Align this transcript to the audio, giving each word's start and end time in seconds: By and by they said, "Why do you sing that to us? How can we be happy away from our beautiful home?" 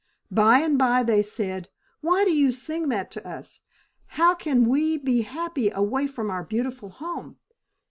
By 0.31 0.61
and 0.61 0.79
by 0.79 1.03
they 1.03 1.21
said, 1.21 1.69
"Why 1.99 2.25
do 2.25 2.31
you 2.33 2.51
sing 2.51 2.89
that 2.89 3.11
to 3.11 3.27
us? 3.27 3.59
How 4.17 4.33
can 4.33 4.65
we 4.65 4.97
be 4.97 5.21
happy 5.21 5.69
away 5.69 6.07
from 6.07 6.31
our 6.31 6.43
beautiful 6.43 6.89
home?" 6.89 7.37